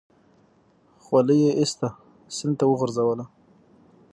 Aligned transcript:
خولۍ 1.03 1.39
يې 1.45 1.51
ايسته 1.59 1.87
سيند 2.35 2.55
ته 2.59 2.63
يې 2.65 2.69
وگوزوله. 2.69 3.25